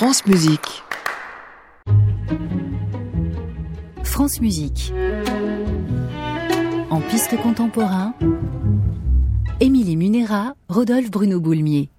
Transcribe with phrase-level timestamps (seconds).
[0.00, 0.82] France Musique.
[4.02, 4.94] France Musique.
[6.88, 8.14] En piste contemporain,
[9.60, 11.90] Émilie Munera, Rodolphe Bruno Boulmier.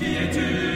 [0.00, 0.67] En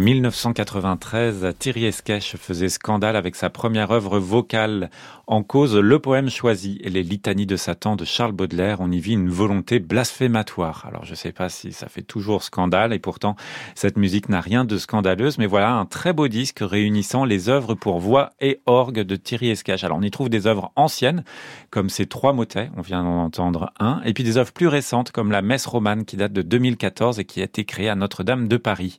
[0.00, 4.88] 1993, Thierry Esquèche faisait scandale avec sa première œuvre vocale
[5.26, 8.78] en cause le poème choisi et les litanies de Satan de Charles Baudelaire.
[8.80, 10.86] On y vit une volonté blasphématoire.
[10.88, 13.36] Alors je ne sais pas si ça fait toujours scandale et pourtant
[13.74, 17.74] cette musique n'a rien de scandaleuse, mais voilà un très beau disque réunissant les œuvres
[17.74, 19.84] pour voix et orgue de Thierry Esquèche.
[19.84, 21.24] Alors on y trouve des œuvres anciennes
[21.68, 25.12] comme ces trois motets, on vient d'en entendre un, et puis des œuvres plus récentes
[25.12, 28.48] comme la messe romane qui date de 2014 et qui a été créée à Notre-Dame
[28.48, 28.96] de Paris.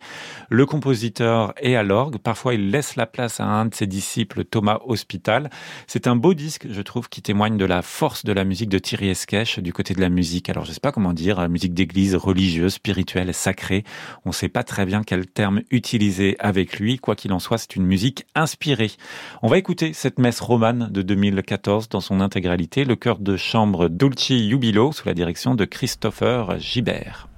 [0.49, 4.45] Le compositeur est à l'orgue, parfois il laisse la place à un de ses disciples,
[4.45, 5.49] Thomas Hospital.
[5.87, 8.79] C'est un beau disque, je trouve, qui témoigne de la force de la musique de
[8.79, 10.49] Thierry Esquèche du côté de la musique.
[10.49, 13.83] Alors, je sais pas comment dire, musique d'église, religieuse, spirituelle, sacrée.
[14.25, 16.99] On sait pas très bien quel terme utiliser avec lui.
[16.99, 18.91] Quoi qu'il en soit, c'est une musique inspirée.
[19.41, 23.89] On va écouter cette messe romane de 2014 dans son intégralité, le chœur de chambre
[23.89, 27.30] Dulci Jubilo sous la direction de Christopher Gibert.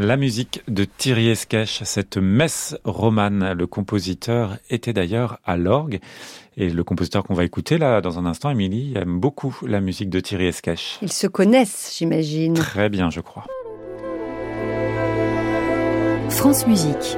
[0.00, 3.52] La musique de Thierry Esquèche, cette messe romane.
[3.52, 5.98] Le compositeur était d'ailleurs à l'orgue.
[6.56, 10.08] Et le compositeur qu'on va écouter là dans un instant, Émilie, aime beaucoup la musique
[10.08, 11.00] de Thierry Esquèche.
[11.02, 12.54] Ils se connaissent, j'imagine.
[12.54, 13.44] Très bien, je crois.
[16.30, 17.16] France Musique.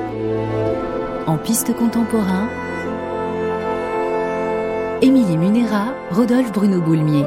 [1.26, 2.48] En piste contemporain,
[5.02, 7.26] Émilie Munera, Rodolphe Bruno Boulmier.